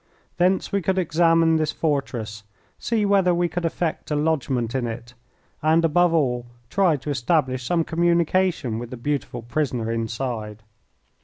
[0.37, 2.41] Thence we could examine this fortress,
[2.79, 5.13] see whether we could effect a lodgment in it,
[5.61, 10.63] and, above all, try to establish some communication with the beautiful prisoner inside.